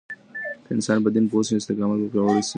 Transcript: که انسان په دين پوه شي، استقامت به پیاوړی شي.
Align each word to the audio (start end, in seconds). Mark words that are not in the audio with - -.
که 0.65 0.69
انسان 0.75 0.97
په 1.05 1.09
دين 1.13 1.25
پوه 1.31 1.41
شي، 1.47 1.53
استقامت 1.59 1.97
به 2.01 2.07
پیاوړی 2.13 2.41
شي. 2.45 2.49